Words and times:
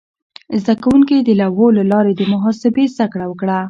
زده 0.61 0.75
کوونکي 0.83 1.15
د 1.19 1.29
لوحو 1.41 1.67
له 1.77 1.83
لارې 1.91 2.13
د 2.15 2.21
محاسبې 2.33 2.85
زده 2.95 3.05
کړه 3.13 3.25
وکړه. 3.27 3.57